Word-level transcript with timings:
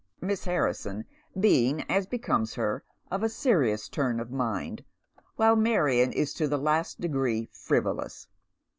Miss 0.19 0.45
Harrison 0.45 1.05
being, 1.39 1.83
as 1.87 2.07
becomes 2.07 2.55
her, 2.55 2.83
of 3.11 3.21
a 3.21 3.29
serious 3.29 3.87
turn 3.87 4.19
of 4.19 4.31
mind, 4.31 4.83
while 5.35 5.55
Marion 5.55 6.11
is 6.11 6.33
to 6.33 6.47
the 6.47 6.57
last 6.57 6.99
degree 6.99 7.47
frivolous. 7.51 8.25